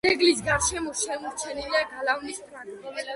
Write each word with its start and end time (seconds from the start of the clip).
ძეგლის 0.05 0.39
გარშემო 0.45 0.93
შემორჩენილია 1.01 1.83
გალავნის 1.93 2.43
ფრაგმენტი. 2.49 3.09